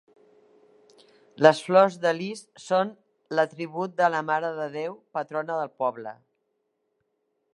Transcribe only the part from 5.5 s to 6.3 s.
del poble.